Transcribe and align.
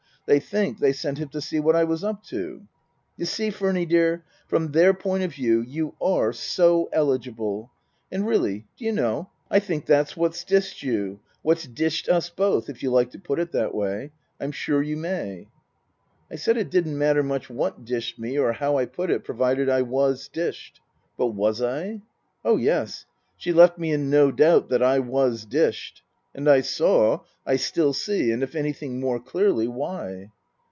They 0.27 0.39
think 0.39 0.79
they 0.79 0.93
sent 0.93 1.17
him 1.17 1.27
to 1.29 1.41
see 1.41 1.59
what 1.59 1.75
I 1.75 1.83
was 1.83 2.05
up 2.05 2.23
to. 2.25 2.65
You 3.17 3.25
see, 3.25 3.49
Furny 3.49 3.85
dear, 3.89 4.23
from 4.47 4.71
their 4.71 4.93
point 4.93 5.23
of 5.23 5.33
view 5.33 5.59
you 5.59 5.95
are 5.99 6.31
so 6.31 6.87
eligible. 6.93 7.71
And 8.09 8.25
really, 8.25 8.65
do 8.77 8.85
you 8.85 8.93
know, 8.93 9.29
I 9.49 9.59
think 9.59 9.85
that's 9.85 10.15
what's 10.15 10.45
dished 10.45 10.83
you 10.83 11.19
what's 11.41 11.67
dished 11.67 12.07
us 12.07 12.29
both, 12.29 12.69
if 12.69 12.81
you 12.81 12.91
like 12.91 13.11
to 13.11 13.19
put 13.19 13.39
it 13.39 13.51
that 13.51 13.75
way. 13.75 14.13
I'm 14.39 14.53
sure 14.53 14.81
you 14.81 14.95
may." 14.95 15.49
I 16.31 16.35
said 16.37 16.55
it 16.55 16.69
didn't 16.71 16.97
matter 16.97 17.23
much 17.23 17.49
what 17.49 17.83
dished 17.83 18.17
me 18.17 18.37
or 18.37 18.53
how 18.53 18.77
I 18.77 18.85
put 18.85 19.11
it, 19.11 19.25
provided 19.25 19.67
I 19.69 19.81
was 19.81 20.29
dished. 20.29 20.79
But 21.17 21.29
was 21.31 21.61
I? 21.61 22.03
Oh, 22.45 22.55
yes! 22.55 23.05
She 23.35 23.51
left 23.51 23.77
me 23.77 23.91
in 23.91 24.09
no 24.09 24.31
doubt 24.31 24.69
that 24.69 24.83
I 24.83 24.99
was 24.99 25.43
dished. 25.45 26.03
And 26.33 26.47
I 26.47 26.61
saw 26.61 27.19
I 27.45 27.57
still 27.57 27.91
see, 27.91 28.31
and 28.31 28.41
if 28.41 28.55
anything 28.55 29.01
more 29.01 29.19
clearly 29.19 29.67
why. 29.67 30.31